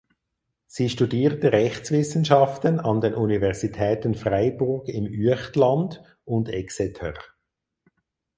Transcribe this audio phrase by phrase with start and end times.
[0.65, 7.13] Sie studierte Rechtswissenschaften an den Universitäten Freiburg im Üechtland und Exeter.